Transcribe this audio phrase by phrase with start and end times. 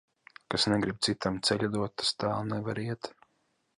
[0.53, 3.11] Kas negrib citam ceļu dot, tas tālu nevar iet.